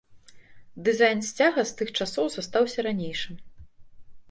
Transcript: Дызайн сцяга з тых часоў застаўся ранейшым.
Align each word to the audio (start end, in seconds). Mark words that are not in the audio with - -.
Дызайн 0.87 1.21
сцяга 1.27 1.61
з 1.73 1.77
тых 1.83 1.93
часоў 1.99 2.25
застаўся 2.39 2.79
ранейшым. 2.91 3.35